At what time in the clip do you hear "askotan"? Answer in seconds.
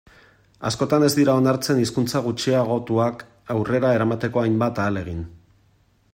0.69-1.03